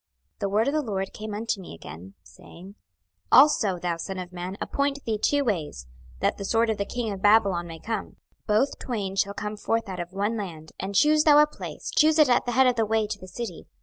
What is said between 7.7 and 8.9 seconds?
come: both